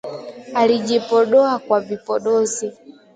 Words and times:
alijipodoa 0.53 1.59
kwa 1.59 1.79
vipodozi 1.81 2.71